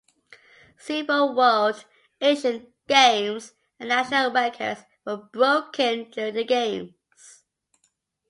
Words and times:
Several 0.79 1.35
World, 1.35 1.85
Asian, 2.21 2.73
Games 2.87 3.53
and 3.79 3.89
National 3.89 4.31
Records 4.31 4.81
were 5.05 5.17
broken 5.17 6.09
during 6.09 6.33
the 6.33 6.43
games. 6.43 7.43